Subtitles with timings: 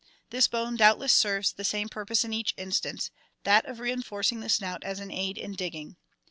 [0.31, 3.11] This bone doubtless serves the same purpose in each instance,
[3.43, 5.95] that of reinforcing the snout as an aid in digging.